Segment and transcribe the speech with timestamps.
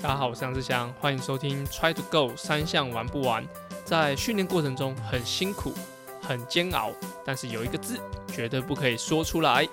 [0.00, 3.44] 大家好，我是杨志祥，欢迎收听 Try to Go 三项玩不完。
[3.84, 5.74] 在训练过程中很辛苦、
[6.22, 6.92] 很煎熬，
[7.24, 7.98] 但是有一个字
[8.28, 9.68] 绝对不可以说出来。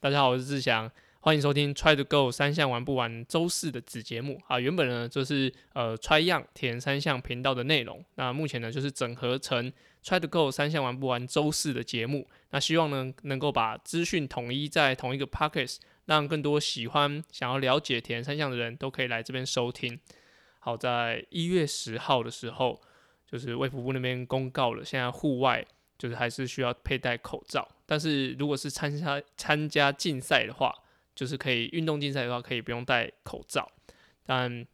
[0.00, 0.90] 大家好，我是志祥。
[1.26, 4.40] 欢迎收听 Try to Go 三项玩不完周四的子节目。
[4.46, 9.72] 啊，原本呢就是呃 Try 样填三项频道的内容，那目前呢就是整合成
[10.04, 19.98] Try to Go 三项玩不完周四的节目，那希望呢能够把资讯统一在同一个 Pockets，让更多喜欢想要了解填三项的人都可以来这边收听。
[20.60, 22.80] 好，在一月十号的时候，
[23.28, 25.66] 就是卫福部那边公告了，现在户外
[25.98, 30.72] 就是还是需要佩戴口罩，但是如果是参加参加竞赛的话，
[31.16, 33.68] 就是可以运动竞赛的话，可以不用戴口罩，
[34.24, 34.64] 但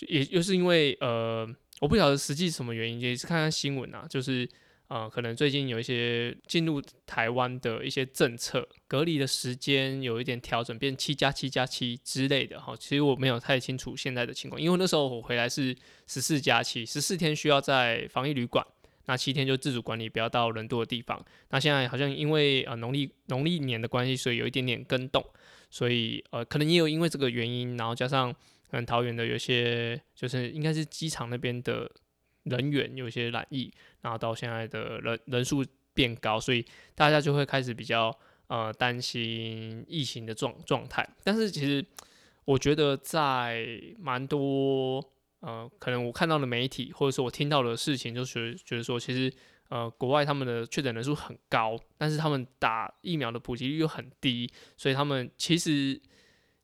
[0.00, 1.46] 也就是因为呃，
[1.80, 4.48] 我不晓得实际什么原因，也是看看新闻啊，就是
[4.88, 12.76] 呃，可能最近有一些进入台湾的一些政策，隔离的时间有一点调整，变七加七加七之类的哈。
[12.78, 15.74] 其实我没有太清楚现在的情况，因为那时候我回来是
[16.06, 18.64] 十四加七，十四天需要在防疫旅馆，
[19.06, 21.24] 那七天就自主管理，不要到人多的地方。
[21.48, 25.24] 那现在好像因为呃农历农历年的关系，所以有一点点跟动。
[25.76, 28.32] 所以，呃，可能也有因为这个原因，然后加上
[28.70, 31.86] 可能桃园的有些，就是应该是机场那边的
[32.44, 38.10] 人员有些染疫，然后到现在的人人数变高，所以大家就会开始比较
[38.46, 41.06] 呃担心疫情的状状态。
[41.22, 41.84] 但是其实
[42.46, 45.04] 我觉得在蛮多
[45.40, 49.30] 呃，可能我看到的媒体或者说我听到的事情，就觉觉得说其实。
[49.68, 56.00] 呃，国外他们的确诊人数很高，但是他们打疫苗的普及率又很低，所以他们其实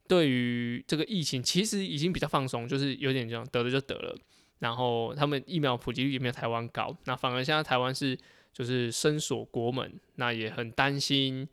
[0.06, 4.17] 对于这个疫情其实已经比较放松，就是有点这样得了就得了。
[4.61, 8.17] 然后他们疫苗普及率也没有台湾高，那反而现在台湾是
[8.53, 11.49] 就是深锁国门，那也很担心，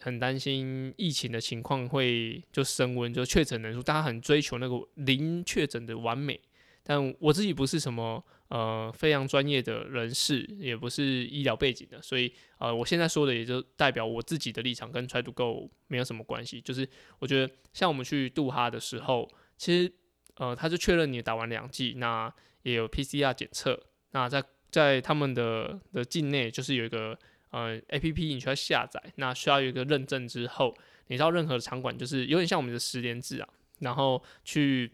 [0.00, 6.40] 很担心疫情的情况会就升温，就确诊人数，大家很追求那个零确诊的完美。
[6.82, 16.60] 但我自己不是什么呃非常专业的人士，也不是医疗背景的，所以呃我现在说的也就代表我自己的立场，跟 Try to Go 没有什么关系。
[16.60, 16.88] 就是
[17.18, 19.92] 我觉得像我们去杜哈的时候，其实
[20.36, 23.78] 呃他就确认你打完两剂，那也有 PCR 检测，
[24.12, 27.18] 那在在他们的的境内就是有一个
[27.50, 30.74] 呃 APP 你需要下载，那需要有一个认证之后，
[31.08, 33.48] 你到任何的场馆就是有点像我们的十连制啊，
[33.80, 34.90] 然后去。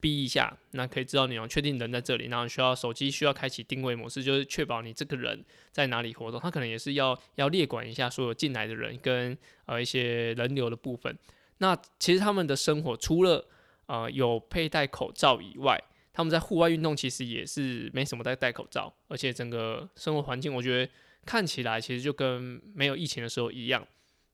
[0.00, 6.38] 逼一下，那可以知道你要确定人在这里，然后需要手机需要开启定位模式，就是确保你这个人在哪里活动。
[6.40, 11.18] 他可能也是要要列管一下所有进来的人跟呃一些人流的部分。
[11.58, 13.44] 那其实他们的生活除了
[13.86, 15.76] 呃有佩戴口罩以外，
[16.12, 20.92] 他们在户外运动其实也是没什么在戴口罩，而且整个生活环境我觉得
[21.26, 23.84] 看起来其实就跟没有疫情的时候一样。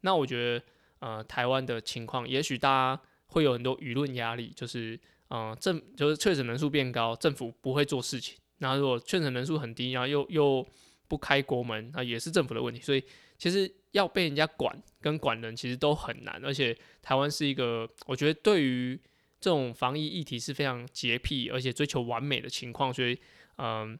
[0.02, 0.64] 那我觉得
[0.98, 5.00] 呃台湾的情况，也许大家会有很多舆论压力，就是。
[5.30, 8.38] 嗯，政就是确诊人数变高，政府不会做事情。
[8.58, 10.66] 那如果确诊人数很低，然后又又
[11.08, 12.80] 不开国门，那也是政府的问题。
[12.80, 13.02] 所以
[13.36, 16.40] 其实要被人家管跟管人，其实都很难。
[16.44, 19.00] 而且台湾是一个，我觉得对于
[19.40, 22.92] 这种防疫议题是非常洁癖，而且追求完美的情况。
[22.92, 23.18] 所以，
[23.56, 23.98] 嗯，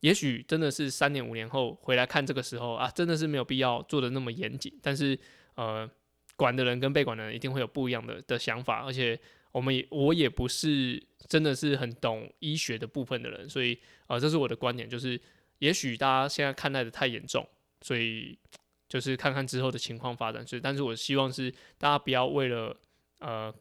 [0.00, 4.72] 也许真的是三年五年后回来看这个时候啊，真的是没有必要做的那么严谨。
[4.80, 5.18] 但是，
[5.56, 5.90] 呃，
[6.36, 9.18] 管的人跟被管的人一定会有不一样的的想法，而且。
[9.52, 15.20] 我们也我也不是真的是很懂医学的部分的人，所以呃，这是我的观点，就是
[15.58, 17.46] 也许大家现在看待的太严重，
[17.80, 18.38] 所以
[18.88, 20.46] 就是看看之后的情况发展。
[20.46, 22.76] 所以，但是我希望是大家不要为了
[23.20, 23.52] 呃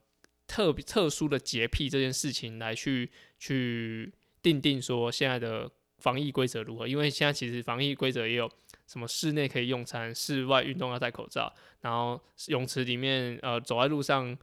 [0.46, 3.10] 特别特殊的洁癖这件事情来去
[3.40, 4.12] 去
[4.42, 5.70] 定定说现在的
[6.00, 8.52] 防疫规则如何，因为现在其实防疫规则也有
[8.88, 14.38] 什么室内可以用餐，室外运动要戴口罩，然后泳池里面呃走在路上。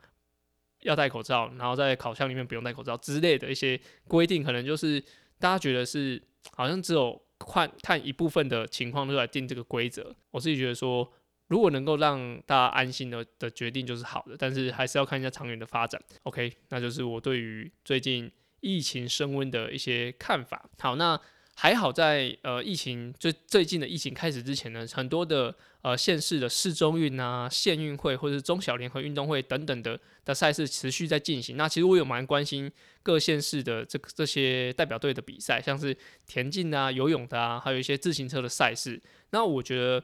[0.84, 4.98] 要戴口罩，然后在烤箱里面不用戴口罩之类的一些规定，可能就是
[5.38, 6.22] 大家觉得是
[6.54, 10.14] 好像只有看看一部分的情况就来定这个规则。
[10.30, 11.12] 我自己觉得说，
[11.48, 16.00] 如果能够让大家安心的的决定就是好的，但是还是要看一下长远的发展。
[16.22, 18.30] OK，那就是我对于最近
[18.60, 20.68] 疫情升温的一些看法。
[20.78, 21.20] 好，那。
[21.56, 31.56] 还好在呃疫情最最近的疫情开始之前呢，很多的呃县市的市中运啊、县运会或者是中小联合运动会等等的的赛事持续在进行。
[31.56, 32.70] 那其实我有蛮关心
[33.02, 35.96] 各县市的这这些代表队的比赛，像是
[36.26, 39.00] 田径啊、游泳的啊，还有一些自行车的赛事。
[39.30, 40.02] 那我觉得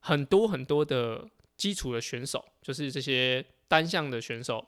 [0.00, 1.24] 很多很多的
[1.56, 4.66] 基础的选手，就是这些单项的选手，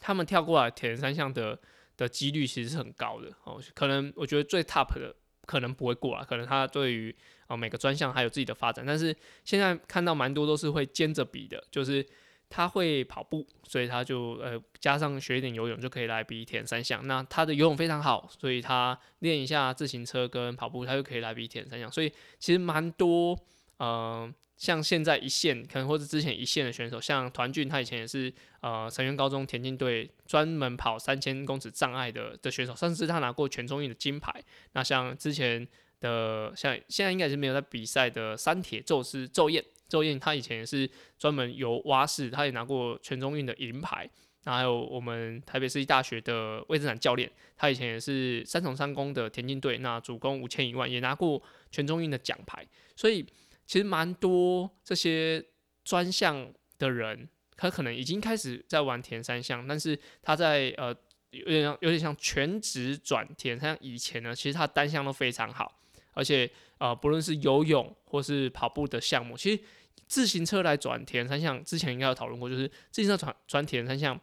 [0.00, 1.58] 他们跳过来铁人三项的
[1.96, 3.58] 的几率其实是很高的哦。
[3.74, 5.14] 可能我觉得最 top 的
[5.46, 7.14] 可能不会过啊，可能他对于
[7.46, 12.06] 啊每个专项还有自己的发展，但是现在看到蛮多都是会兼着比的，就是
[12.50, 17.06] 他会跑步，所以他就呃加上学一点游泳就可以来比田三项。
[17.06, 21.90] 那他的游泳非常好，所以他练一下自行车跟跑步，他就可以来比田三项。
[21.90, 23.38] 所以其实蛮多
[23.78, 24.34] 嗯。
[24.56, 28.32] 像现在一线，可能或者之前一线的选手，像团俊，他以前也是
[28.62, 34.32] 呃成员高中田径队专门跑三千公尺障碍的的选手，甚至他拿过全中运的金牌。
[34.72, 35.68] 那像之前
[36.00, 44.08] 的，像现在应该是没有在比赛的三铁宙斯宙燕，宙燕他以前也是专门游蛙式，他也拿过全中运的银牌。
[44.44, 52.66] 那还有我们台北市立大学的魏志展教练，他以前也是三重三公的田径队，那主攻五千一万也拿过全中运的奖牌，
[52.96, 53.26] 所以。
[53.66, 55.44] 其实蛮多这些
[55.84, 60.94] 专项的人，他可能已经开始在玩田三项，但是他在呃
[61.30, 65.80] 有点像有点像全职转田三项以前呢，其实他单项都非常好，
[66.12, 69.62] 而且呃不论是游泳或是跑步的项目，其实
[70.06, 74.18] 自行车来转田三项之前应该有讨论过，就是自行车转转田三项，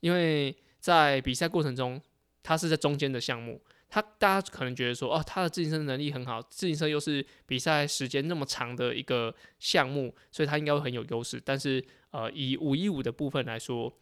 [0.00, 2.00] 因为在比赛过程中，
[2.42, 3.60] 它是在中间的项目。
[3.94, 11.38] 他大家可能觉得说，哦，他的自行车能力很好，自行车又是比赛时间那么长的一个项目，所以他应该会很有优势。
[11.44, 13.92] 但是，呃，以五一五的部分来说，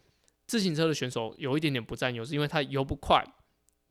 [0.47, 3.21] 自行车的选手有一点点不占优势，因为他游不快，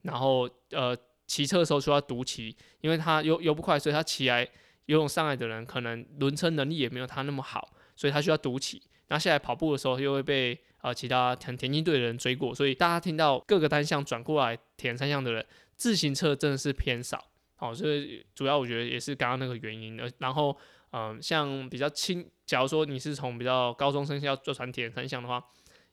[0.03, 0.95] 然后，呃，
[1.27, 4.47] 骑车的时候需要独骑，因为他游游不快，所以他骑来
[4.85, 8.81] 游泳上来的人可能轮车能力也没有他那么好，所以他需要独骑。
[9.09, 15.45] 那下来跑步的时候又会被呃其他田田径队的人追过，所以大家听到各个单项转过来田三项的人。
[15.79, 19.97] 自行车真的是偏少，好，所以主要我觉得也是刚刚那个原因。
[19.97, 20.55] 而然后，
[20.91, 25.41] 嗯，像比较轻，假如说你是从比较高中生要做传铁三项的话，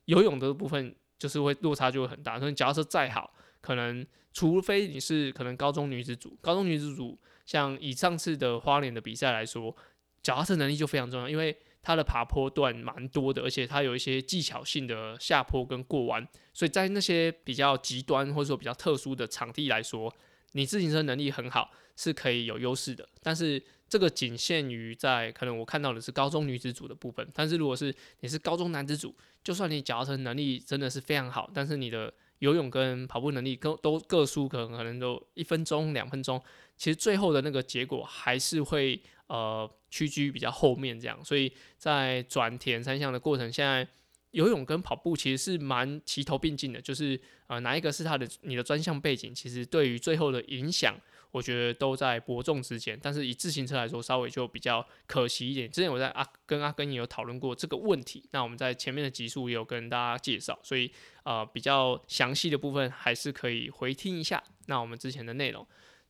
[0.03, 2.37] 游泳的部分就是会落差就会很大。
[2.37, 9.73] 所以，假如说再好，可能除非你是可能高中女子组，高中女子组像以上次的花莲的比赛来说，
[10.21, 11.57] 脚踏车能力就非常重要，因为。
[11.87, 20.13] 它的爬坡段蛮多的，而且它有一些技巧性的下坡跟过弯，所以在那些比较极端或者说比较特殊的场地来说，
[20.51, 23.07] 你自行车能力很好是可以有优势的。
[23.23, 36.43] 但是这个仅限于在可能我看到的是高中女子组的部分，但是如果是你是高中男子组，就算你脚踏车能力真的是非常好，但是你的游泳跟跑步能力各都各输可能可能都一分钟两分钟，
[36.75, 39.69] 其实最后的那个结果还是会呃。
[39.89, 43.87] 屈居比较后面这样，所以在转田三项的过程，现在
[44.31, 50.93] 游泳跟跑步其实是蛮齐头并进的，就是呃哪一个是他的你的专项背景，其实对于最后的影响，
[51.31, 52.99] 我觉得都在伯仲之间。
[53.01, 55.71] 但是以自行车来说，稍微就比较可惜一点。
[55.71, 60.91] 之前我在阿跟阿根也有讨论过这个问题，那我们在前面的集数也有跟大家介绍，所以
[61.23, 64.43] 呃比较详细的部分还是可以回听一下。
[64.65, 65.65] 那我们之前的内容，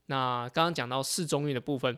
[0.06, 1.96] 那刚刚讲到四中运的部分。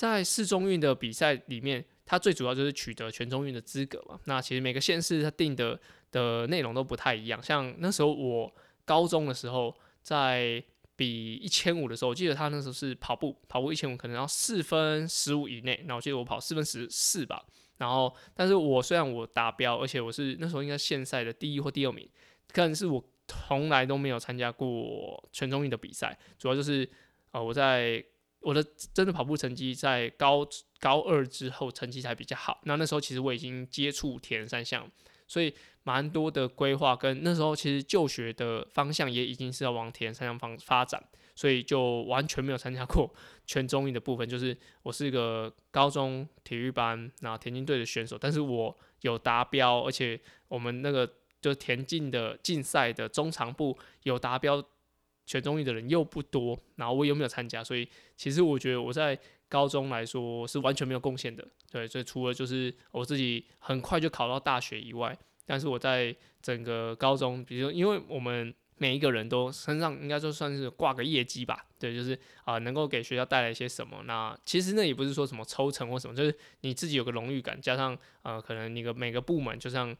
[0.00, 4.18] 在市中运的比赛里面，它最主要就是取得全中运的资格嘛。
[4.24, 5.78] 那其实每个县市它定的
[6.10, 7.38] 的内容都不太一样。
[7.42, 8.50] 像那时候我
[8.86, 10.64] 高中的时候，在
[10.96, 15.84] 比一千五的时候，我记得他那时候是跑步，跑步一千五可能要四分十五以内。
[15.84, 17.44] 那我记得我跑四分十四吧。
[17.76, 22.08] 然后，但是我虽然我达标，而且我是那时候应该县赛的第一或第二名，
[22.54, 26.18] 但是我从来都没有参加过全中运的比赛。
[26.38, 26.88] 主要就是
[27.32, 28.02] 呃我在。
[28.40, 30.46] 我的真的跑步成绩在高
[30.78, 32.60] 高二之后成绩才比较好。
[32.64, 34.90] 那那时候其实我已经接触田三项，
[35.26, 41.02] 所以蛮多的规划跟那时候其实就学的方向也已经是要往田三项方发展，
[41.34, 43.12] 所以就完全没有参加过
[43.46, 44.26] 全中运的部分。
[44.26, 50.18] 就是我是一个高中体育班然后田径队的选手，但是我有达标，而且
[50.48, 51.06] 我们那个
[51.42, 54.64] 就田径的竞赛的中长部有达标。
[55.30, 59.16] 全中运的人又不多，然后我又没有参加，所以其实我觉得我在
[59.48, 61.46] 高中来说是完全没有贡献的。
[61.70, 74.02] 对，所以除了就是我自己很快就考到大学以外，但是我在整个高中，比如说因为我们每一个人都身上应该就算是挂个业绩吧，对，就是啊能够给学校带来一些什么。
[74.06, 79.96] 那其实那也不是说什么抽成或什么，就是你自己有个荣誉感，加上呃可能你个每个部门，就像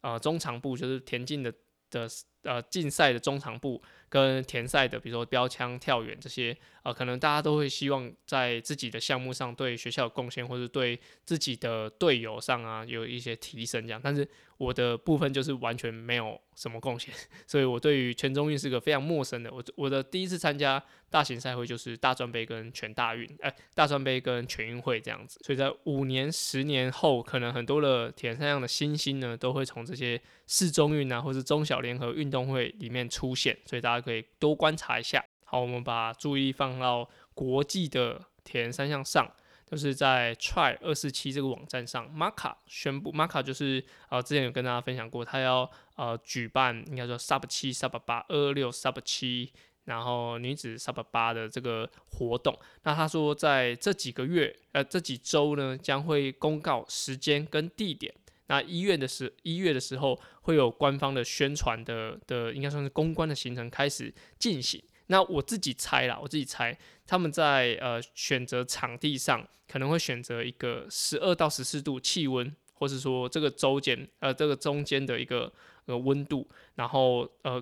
[0.00, 1.52] 呃中长部就是田径的
[1.90, 2.08] 的
[2.44, 3.82] 呃竞赛的中长部。
[4.10, 14.00] 跟田赛的，比如说标枪、跳远这些，呃，可能大家都会希望在自己的项目上对学校有贡献，或者对自己的队友上啊有一些提升这样。
[14.02, 14.28] 但是
[14.60, 17.14] 我的部分就是完全没有什么贡献，
[17.48, 19.50] 所以我对于全中运是个非常陌生的。
[19.50, 25.40] 我我的第一次参加大型赛会就是大专杯跟全大运，哎，大专杯跟全运会这样子。
[25.42, 35.24] 所以在五年、十年后，可能很多的田三项的新星呢，都会从这些市中运啊，或是中小联合运动会里面出现，所以大家可以多观察一下。
[35.44, 39.26] 好，我们把注意放到国际的铁人三项上。
[39.70, 49.52] 就是在 Try 二四七这个网站上，Maka 宣布，Maka 就是呃之前有跟大家分享过，他要呃举办应该说 Sub 七、Sub 八、二二六 Sub 七，
[49.84, 52.58] 然后女子 Sub 八的这个活动。
[52.82, 58.12] 那他说在这几个月呃这几周呢，将会公告时间跟地点。
[58.48, 64.82] 那一月的时一月的时候会有官方的宣传的的应该算是公关的行程开始进行。
[65.10, 75.52] 那我自己猜啦，我自己猜他们在呃选择场地上可能会选择一个十二到十四度气温，或是说这个周间呃这个中间的一个
[75.86, 77.60] 呃温度，然后呃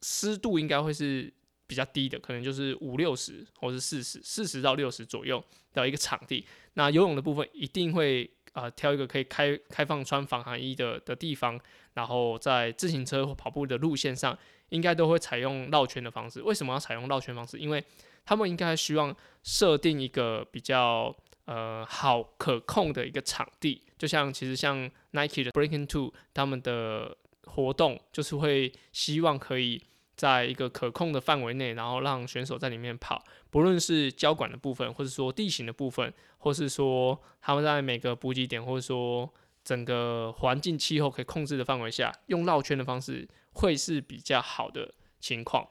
[0.00, 1.32] 湿度应该会是
[1.66, 6.46] 比较低的，可能就是五六十或是四十四十到六十左右的一个场地。
[6.74, 11.58] 那游泳的部分一定会啊挑一个可以开开放穿防寒衣的的地方，
[11.94, 14.38] 然后在自行车或跑步的路线上。
[14.70, 16.42] 应该都会采用绕圈的方式。
[16.42, 17.58] 为什么要采用绕圈方式？
[17.58, 17.84] 因为
[18.24, 23.82] 他们应该希望设定一个比较呃好可控的一个场地。
[23.96, 29.82] 就像其实像 Nike 的 Breaking Two 他们的活动，就是会希望可以
[30.16, 33.24] 在一个可控的范围内，然后让选手在里面跑。
[33.50, 39.32] 不论是交管的部分，或者说地形的部分，或是说他们在每个补给点，或者说
[39.66, 43.28] 整个环境气候可以控制的范围下，用绕圈的方式。
[43.58, 45.66] 会是比较好的情况。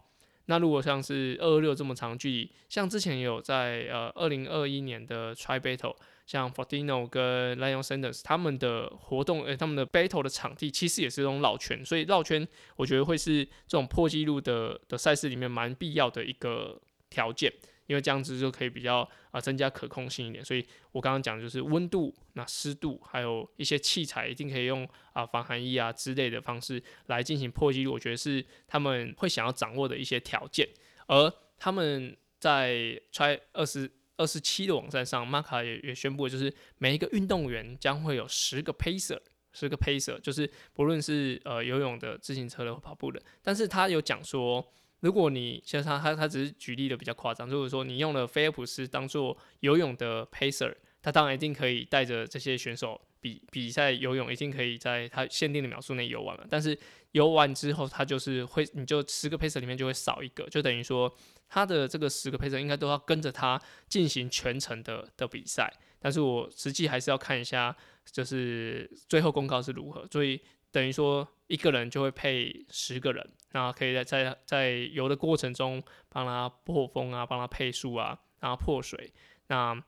[0.47, 17.53] 那如果像是二二六这么长距离，像之前有在呃二零二一年的 Tri Battle，像 Fortino 跟 Lion Sanders 他们的活动，呃他们的 Battle 的场地其实也是用绕圈，所以绕圈我觉得会是这种破纪录的的赛事里面蛮必要的一个条件。
[17.87, 27.93] 因为这样子就可以比较啊增加可控性一点，所以我刚刚讲就是温度、那湿度，还有一些器材，一定可以用啊防寒衣啊之类的方式来进行破纪录。
[27.93, 30.67] 我觉得是他们会想要掌握的一些条件。
[31.07, 39.19] 而他们在 try 二十二十七的网站上，马卡也也宣布，就是每一个运动员将会有十个 pacer，
[39.53, 44.65] 十个 pacer，就是不论是呃游泳的、自行车的、跑步的，但是他有讲说。
[45.05, 56.47] 如果你像他他他只是举例的比较夸张，如果说你用了菲尔普斯当做游泳的 pacer，他当然一定可以带着这些选手比比赛游泳，一定可以在他限定的秒数内游完了。
[56.49, 56.75] 但是
[57.11, 61.15] 游完之后，他就是会你就十个 pacer 里面就会少一个，就等于说
[61.47, 65.71] 他的这个十个 pacer 应该都要跟着他进行全程的的比赛。
[65.99, 67.75] 但是我实际还是要看一下，
[68.11, 70.41] 就是最后公告是如何，所以。
[70.71, 79.13] 等于说一个人就会配十个人，那可以在在在游的过程中帮他破风啊，帮他配速啊，然后破水。
[79.47, 79.79] 那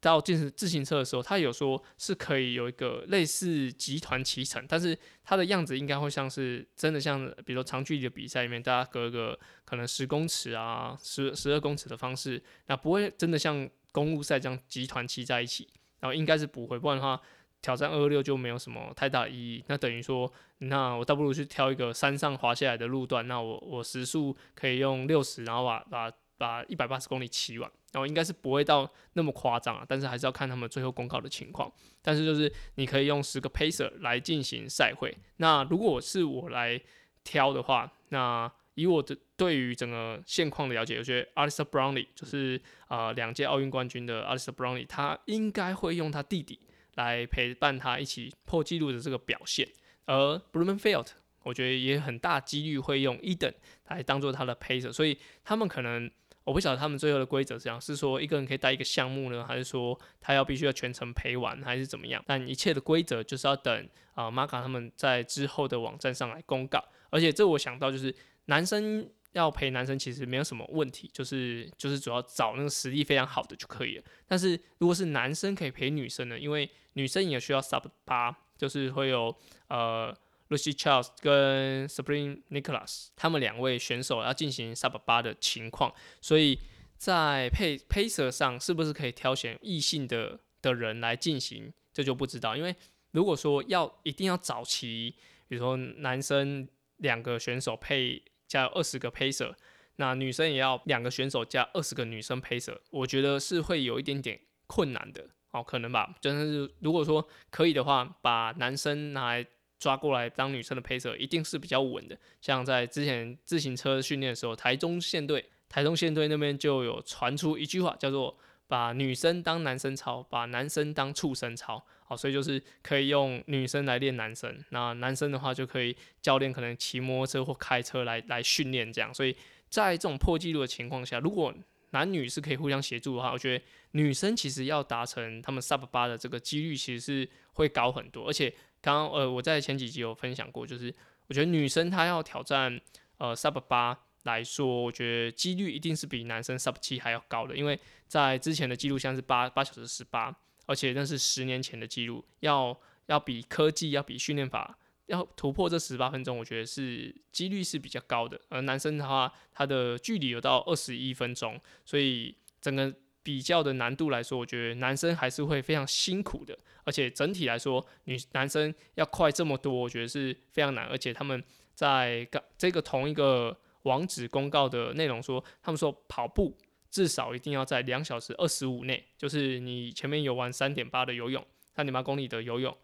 [0.00, 15.68] 到进行自行车的时候，他有说是可以有一个类似集团骑乘，但是它的样子应该会像是真的像，比如说长距离的比赛里面，大家隔个可能十公尺啊，十十二公尺的方式，那不会真的像公路赛这样集团骑在一起，
[16.00, 17.20] 然后应该是不会，不然的话。
[17.62, 19.64] 挑战二二六就没有什么太大意义。
[19.68, 23.26] 那等于说，那我倒不如去挑一个山上滑下来的路段。
[23.26, 27.70] 那我我时速可以用六十，然后把把把一百八十公里骑完。
[27.92, 31.70] 然后应该是不会到那么夸张啊，但是还是要看他们最后公告的情况。
[32.00, 35.14] 但是就是你可以用十个 pacer 来进行赛会。
[35.36, 36.80] 那如果是我来
[37.22, 46.58] 挑的话，那以我的对于整个现况的了解，我觉得 Alistair Brownlee 就是啊两届奥运冠军的 Alistair Brownlee，他应该会用他弟弟。
[46.94, 49.68] 来陪伴他一起破纪录的这个表现，
[50.06, 51.06] 而 Blumenfeld
[51.42, 53.54] 我觉得也很大几率会用 Eden
[53.88, 56.10] 来当做他的陪着，所以他们可能
[56.44, 62.22] 我不晓得他们最后的规则是这样，是说一个人可以带一个项目呢，还是说他要必须要全程陪完，还是怎么样？
[62.26, 68.14] 但一切的规则就是要等啊 Marka 他们在之后的网站上来公告，而且这我想到就是
[68.46, 69.08] 男生。
[69.32, 74.04] 要陪男生其实没有什么问题，就是就是主要找那个实力非常好的就可以了。
[74.26, 76.38] 但是如果是男生可以陪女生呢？
[76.38, 79.34] 因为女生也需要 sub 八，就是会有
[79.68, 80.14] 呃
[80.50, 86.58] Lucy Charles 跟 Spring Nicholas 他们两位选手要进行 sub 八的情况，所以
[86.98, 92.54] 在配 pacer 上是不是可以挑选异性的的人来进行，这就不知道。
[92.54, 92.76] 因为
[93.12, 95.14] 如果说要一定要找齐，
[95.48, 98.22] 比如说男生两个选手配。
[98.52, 99.54] 加二十个 pacer，
[99.96, 106.14] 那女生也要两个选手加二十个女生 pacer，我觉得是会有一点点困难的哦，可能吧。
[106.20, 109.46] 真的是如果说可以的话，把男生拿来
[109.78, 112.18] 抓过来当女生的 pacer，一定是比较稳的。
[112.42, 121.82] 像在之前自行车训练的时候，台中县队，台中县队那边就有传出一句话，叫做把女生当男生操，把男生当畜生操。
[122.12, 129.12] 好，所以就是可以用女生来练男生，那男生的话就可以教练可能骑摩托车或开车来来训练这样。
[129.14, 129.34] 所以
[129.70, 131.54] 在这种破纪录的情况下，如果
[131.92, 138.28] 男女是可以互相协助的话，我觉得女生其实要达成他们 sub 八的这个几率其实是会高很多。
[138.28, 138.50] 而且
[138.82, 140.94] 刚刚呃我在前几集有分享过，就是
[141.28, 142.78] 我觉得女生她要挑战
[143.16, 150.34] 呃 sub 八来说，我觉得几率一定是比男生 sub 七还要高的，因为在之前的记录像是八八小时十八，
[150.72, 152.74] 而且那是十年前的记录，要
[153.06, 154.78] 要比科技要比训练法。
[155.06, 158.40] 要突破这十八分钟，我觉得是几率是比较高的。
[158.48, 162.90] 而男生的话，他的距离有到二十一分钟，所以整个
[163.22, 166.56] 比较的难度来说，我觉得男生还是会非常辛苦的。
[166.84, 170.86] 而且整体来说，女男生要快这么多，我觉得是非常难。
[170.86, 171.42] 而且他们
[171.74, 172.26] 在
[172.56, 176.56] 这个同一个网址公告的内容说，他们说跑步
[176.92, 181.42] 至少一定要在两小时二十五内，就是你前面游玩三点八的游泳，
[181.74, 182.76] 三点八公里的游泳。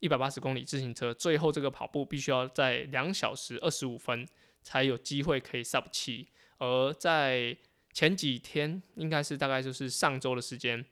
[0.00, 4.26] 一百八十公里自行车，最后这个跑步必须要在两小时二十五分
[4.62, 6.26] 才有机会可以 sub 七。
[6.58, 7.54] 而在
[7.92, 10.82] 前几天，应该是大概就是上周的时间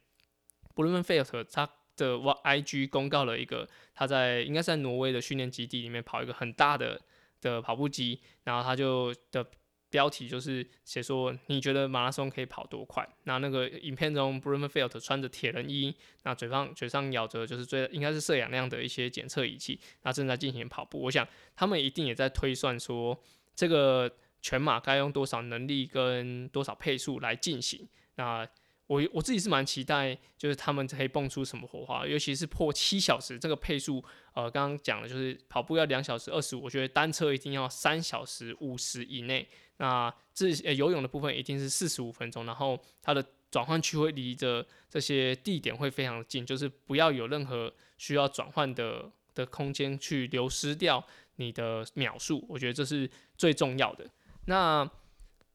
[0.74, 7.00] b r u n f e l t 他的 YIG 公告了一个他在应该是在挪威的训练基地里面跑一个很大的
[7.40, 9.46] 的跑步机，然后他就的。
[9.90, 13.06] 标题就是写说你觉得马拉松可以跑多快？
[13.24, 21.00] 那那个影片中 b r u n f e l t 穿着铁人衣，那嘴上嘴上咬着就是最应该是摄氧量的一些检测仪器，那正在进行跑步。
[21.00, 23.20] 我想他们一定也在推算说
[23.54, 27.86] 这个全马该用多少能力跟多少配速来进行。
[28.14, 28.46] 那
[28.90, 34.04] 我我自己是蛮期待，就是他们可以蹦出什么火花，尤其是破七小时这个配速。
[34.34, 39.48] 呃，刚刚讲的就是跑步要两小时二十五，我觉得单车一定要三小时五十以内。
[39.76, 51.00] 那这游泳的部分一定是四十五分钟，然后它的转换区会离着这些地点会非常近，就是不要有任何需要转换的的空间去流失掉
[51.36, 54.04] 你的秒数，我觉得这是最重要的。
[54.46, 54.88] 那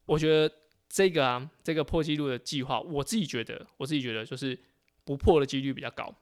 [0.06, 0.50] 我觉得
[0.90, 4.58] 这个啊，这个破纪录的计划，我自己觉得，我自己觉得就是
[5.04, 6.14] 不破的几率比较高，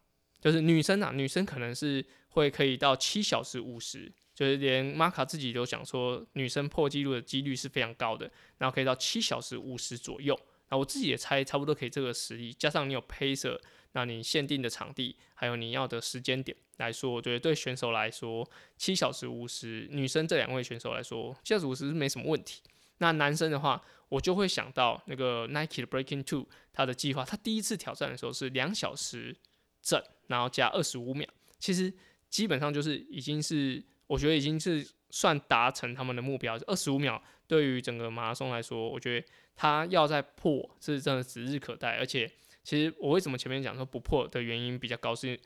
[0.42, 4.12] 就是女生啊，女生可能是会可以到七小时五十。
[4.36, 8.26] 就是连玛卡自己都想说，女生破纪录的几率是非常高的，
[8.58, 10.36] 然后可以到七小时五十左右。
[10.70, 13.60] 那我自己也猜差不多可以这个实力，加上你有 pacer，
[13.92, 22.64] 那你限定的场地，还有你要的时间点来说，我觉得对选手来说，七小时五十，女生这两位选手来说，七小时五十是没什么问题。
[23.04, 29.36] 那男生的话，我就会想到那个 Nike 的 Breaking Two，他的计划，他第一次挑战的时候是两小时
[29.82, 31.28] 整，然后加二十五秒，
[31.60, 31.94] 其实
[32.30, 33.84] 基本上就是已经是。
[34.06, 41.98] 我觉得已经是算达成他们的目标，二十五秒对于整个马拉松来说，我觉得他要再破是真的指日可待。
[41.98, 42.30] 而且，
[42.64, 45.40] 其实我为什么前面讲说不破的原因比较高，是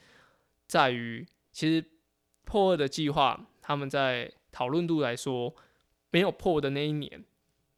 [0.65, 1.85] 在于其实
[2.43, 5.55] 破二的计划，他们在讨论度来说，
[6.09, 7.23] 没有破的那一年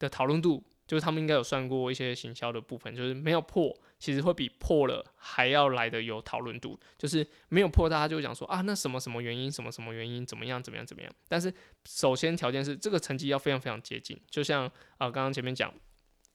[0.00, 0.64] 的讨论度。
[0.88, 6.76] 就是他们应该有算过一些行销的部分，就是没有破，其实会比破了还要来的有讨论度。
[6.98, 11.12] 就是没有破，大家就讲说啊，那什么什么原因，什么什么原因，怎么样，怎么样，怎么样。
[11.28, 14.66] 但是首先条件是这个成绩要非常非常接近，就像
[14.98, 15.72] 啊刚刚前面讲，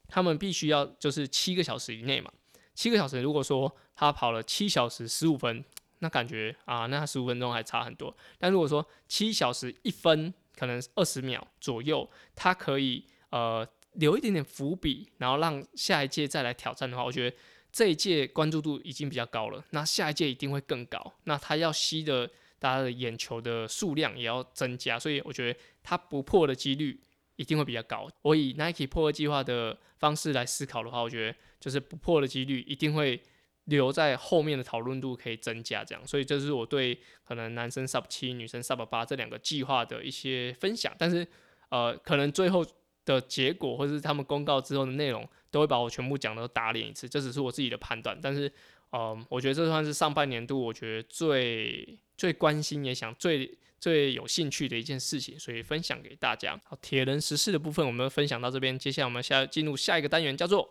[0.07, 2.31] 他们必须要就是七个小时以内嘛。
[2.73, 5.61] 七个小时，如果说他跑了七小时十五分，
[5.99, 8.15] 那感觉啊，那十五分钟还差很多。
[8.39, 13.67] 但如果说七小时一分，可能二十秒左右，他可以呃。
[13.95, 17.37] 留一点点伏笔，然后让下一届再来挑战的话，我觉得
[17.71, 21.13] 这一届关注度已经比较高了，那下一届一定会更高。
[21.23, 26.99] 那他要吸的大家的眼球的数量也要增加，所以我觉得他不破的几率
[27.37, 28.05] 一定会比较高。
[28.21, 33.23] 我以 Nike 破二计划的方式来思考的话，我觉得就是不破的几率一定会
[33.63, 36.05] 留在后面的讨论度可以增加，这样。
[36.05, 40.93] 所以这是我对可能男生 Sub 七、女生 Sub 八这两个计划的一些分享。
[40.99, 41.25] 但是
[41.69, 42.65] 呃，可能最后。
[43.05, 47.07] 的结果，或者是他们公告之后的内容，都会把我全部讲的都打脸一次。
[47.07, 48.51] 这只是我自己的判断，但是，
[48.91, 56.59] 嗯，我觉得这算是上半年度我觉得最最关心也想最最有兴趣的一件事情，所以分享给大家。
[56.63, 60.67] 好，铁人实事的部分我们分享到这边，接下来我们下进入下一个单元，叫做。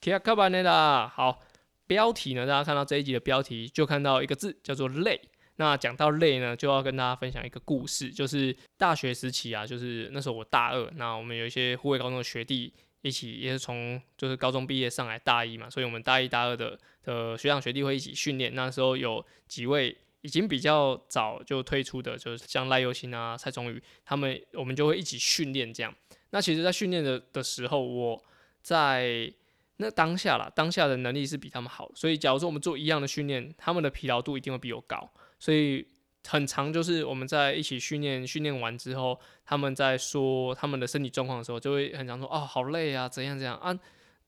[0.00, 1.40] 卡卡巴内拉，好，
[1.86, 2.44] 标题呢？
[2.44, 5.20] 大家看到这一集的标题，就看到一个字，叫做累。
[5.56, 18.54] 那讲到累呢，就要跟大家分享一个故事，就是大学时期啊，就是那时候我大二，那我们有一些护卫高中的学弟一起，也是从就是高中毕业上来大一嘛，所以我们大一、大二的的学长学弟会一起训练。
[18.54, 25.94] 那时候有几位已经比较早就退出的，就是像赖佑新啊、蔡崇宇他们，我们就会一起训练这样。
[26.30, 28.24] 那其实，在训练的的时候，我
[28.62, 29.30] 在
[29.76, 35.12] 那当下啦，当下的能力是比他们好，所以假如说我们做一样的训练，他们的疲劳度一定会比我高，
[35.42, 35.84] 所以
[36.24, 43.76] 很长就是我们在一起训练，训练完之后，他们在说他们的身体状况的时候，就会很常说哦，好累啊，怎样怎样啊，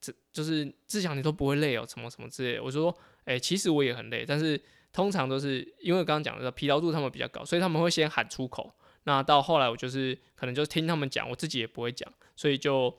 [0.01, 2.59] 这就是志强你都不会累哦，什么什么之类。
[2.59, 8.75] 我说，哎，其实我也很累，但是通常都是因为刚刚讲的疲劳度他们比较高，所以他们会先喊出口。
[9.05, 12.93] 那到后来我就是可能就听他们讲，我自己也不会讲，所以就。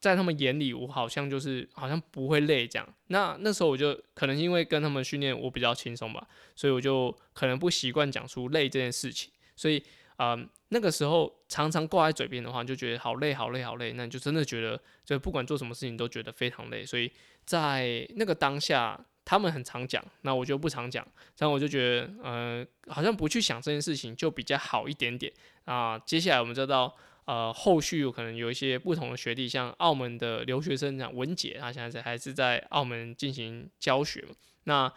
[0.00, 2.88] 在他们眼里，我好像就是好像不会累这样。
[3.08, 9.30] 那那时候我就可能因为跟他们训练，我比较轻松吧，所以我就可能不习惯讲出累这件事情。
[9.54, 9.82] 所以
[10.16, 10.34] 啊，
[10.70, 13.92] 那个时候常常挂在嘴边的话，就觉得好累好累好累。
[13.92, 16.82] 那你就真的觉得，就不管做什么事情都觉得非常累。
[16.82, 17.12] 所以
[17.44, 21.06] 在那个当下，他们很常讲，那我就不常讲。
[21.36, 25.30] 然后我就觉得，呃，好像不去想这件事情就比较好一点点
[25.66, 25.98] 啊。
[25.98, 26.96] 接下来我们就到。
[27.30, 34.34] 呃，后续有可能有一些不同的学弟，像澳门的留学生讲文杰，他现在是还是在澳门进行教学嘛。
[34.64, 34.92] 那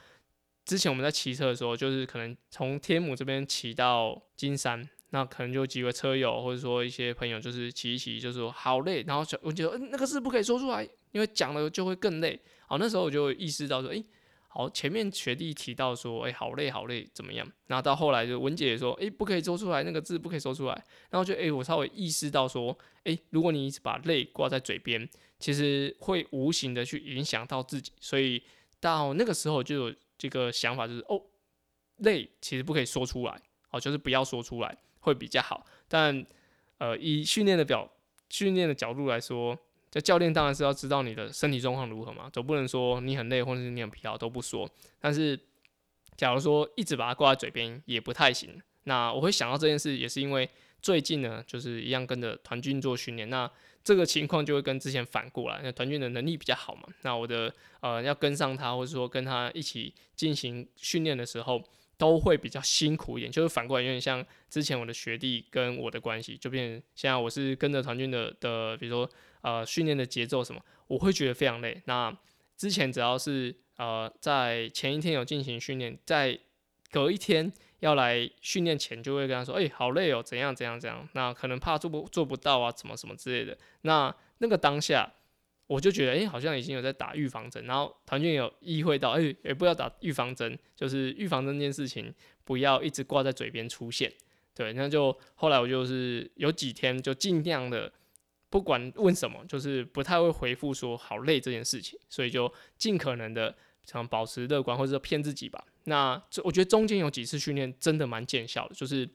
[0.66, 12.42] 之前我们在骑车的时候，就是可能从天母这边骑到金山，那可能就几个车友或者说一些朋友，就是骑一骑，就说好累，然后小文杰说，嗯，那个字不可以说出来，因为讲了就会更累。
[12.66, 14.04] 好，那时候我就意识到说，诶。
[14.56, 17.52] 好，前面学弟提到说，哎，好累，好累，怎么样？
[17.66, 20.84] 然后到后来就文姐也说，哎，不可以说出来，那个字不可以说出来。
[21.10, 27.92] 然后就，哎，我稍微意识到说，哎，如果你一直把累挂在嘴边，其实会无形的去影响到自己。
[28.00, 28.44] 所以
[28.80, 31.20] 到那个时候就有这个想法，就是哦，
[31.98, 33.36] 累其实不可以说出来，
[33.72, 35.66] 哦，就是不要说出来会比较好。
[35.88, 36.24] 但
[36.78, 37.92] 呃，以训练的表
[38.30, 39.58] 训练的角度来说。
[39.94, 44.68] 这教练当然是要知道你的身体状况如何嘛，总不能说你很累或者是你很疲劳都不说。
[45.00, 45.40] 但是，
[46.18, 48.60] 假如说一直把它挂在嘴边也不太行。
[48.86, 50.50] 那我会想到这件事，也是因为
[50.82, 53.48] 最近呢，就是一样跟着团军做训练，那
[53.84, 55.60] 这个情况就会跟之前反过来。
[55.62, 61.64] 那团军的能力比较好嘛，那我的呃要跟上他，或者说跟他一起进行训练的时候。
[61.98, 69.10] 都会比较辛苦一点，就是反过来有点像之前我的学弟跟我的关系，就变现在我是跟着团军的的，比如说
[69.42, 71.82] 呃训练的节奏什么，我会觉得非常累。
[71.86, 72.16] 那
[72.58, 76.38] 之前只要是呃在前一天有进行训练，在
[76.92, 83.58] 隔一天要来训练前，就会跟他说，哎，好累哦，怎样怎样怎样，那可能怕做不做不到啊，什么什么之类的。
[83.82, 85.14] 那那个当下。
[85.68, 94.12] 我就觉得，哎，好像已经有在打预防针，然后团军有意会到，哎，也不要打预防针，就是预防针这件事情不要一直挂在嘴边出现，
[94.54, 97.92] 对，那就后来我就是有几天就尽量的，
[98.50, 105.64] 不管问什么，就是不太会回复说好累这件事情，所以就尽可能的想保持乐观或者说骗自己吧。
[105.86, 109.10] 那我觉得中间有几次训练真的蛮见效的，就是。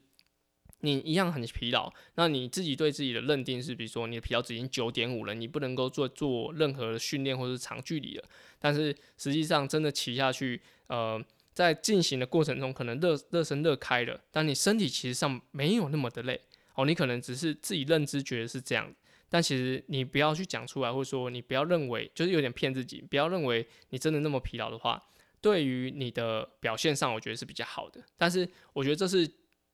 [0.80, 8.24] 你一样很疲劳，那你自己对自己的认定是，比如说你的疲劳值已经九点五了，你不能够做做任何的训练或者是长距离了。
[8.60, 11.20] 但是实际上真的骑下去，呃，
[11.52, 16.40] 在进行的过程中可能热热身热开了，但你身体其实上没有那么的累
[16.74, 16.86] 哦。
[16.86, 18.94] 你可能只是自己认知觉得是这样，
[19.28, 25.02] 但其实你不要去讲出来，或者说你不要认为就是有点骗自己，不要认为你真的那么疲劳的话，
[25.40, 28.00] 对于你的表现上我觉得是比较好的。
[28.16, 29.28] 但是我觉得这是。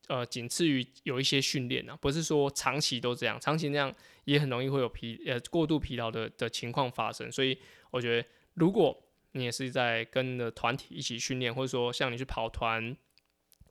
[0.09, 7.33] 呃，仅次于有一些训练啊，不是说长期都这样，长期那样也很容易会有疲呃过度疲劳的的情况发生。
[7.33, 7.57] 所以
[7.91, 12.95] 我觉得，如果你也是在跟着团体一起训练，或者说像你去跑团、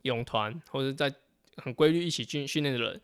[0.02, 1.14] 泳团，或者在
[1.58, 3.00] 很规律一起训训练的人，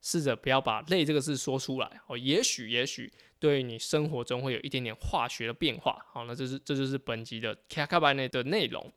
[0.00, 2.18] 试着不要把累这个字说出来哦。
[2.18, 6.04] 也许也许对你生活中会有一点点化学的变化。
[6.12, 8.92] 好，那这是这就是本集的卡卡班内的内容。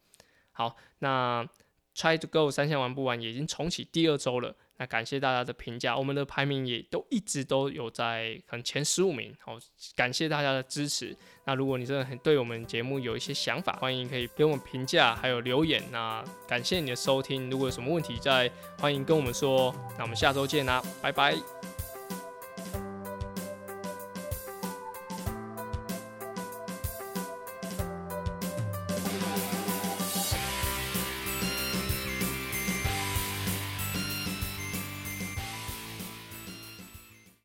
[0.51, 1.47] 好，那。
[1.95, 9.57] Try to go 三项玩不完已经重启第二周了，那感谢大家的评价，我们的排名也都一直都有在可能前十五名，好，
[9.95, 11.15] 感谢大家的支持。
[11.45, 15.81] 那如果你真的很对我们节目有一些想法，欢迎可以给我们评价还有留言。
[15.89, 19.73] 那感谢你的收听，如果有什么问题再欢迎跟我们说。
[19.97, 21.74] 那我们下周见啦，拜拜。